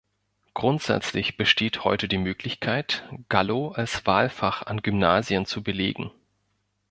Grundsätzlich 0.55 1.37
besteht 1.37 1.83
heute 1.83 2.07
die 2.07 2.17
Möglichkeit, 2.17 3.07
Gallo 3.29 3.69
als 3.69 4.03
Wahlfach 4.07 4.63
an 4.63 4.81
Gymnasien 4.81 5.45
zu 5.45 5.61
belegen. 5.61 6.09